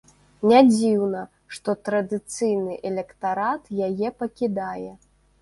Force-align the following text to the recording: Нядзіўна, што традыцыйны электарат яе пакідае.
Нядзіўна, 0.51 1.21
што 1.55 1.75
традыцыйны 1.89 2.79
электарат 2.91 3.71
яе 3.91 4.09
пакідае. 4.25 4.91